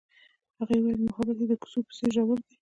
هغې 0.59 0.75
وویل 0.79 0.97
محبت 1.07 1.37
یې 1.41 1.47
د 1.49 1.53
کوڅه 1.61 1.79
په 1.87 1.93
څېر 1.97 2.09
ژور 2.15 2.39
دی. 2.45 2.55